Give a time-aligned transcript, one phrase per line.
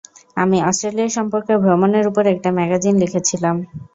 [0.37, 3.55] আমি অস্ট্রেলিয়া সম্পর্কে ভ্রমণের উপর একটা ম্যাগাজিন লিখেছিলাম।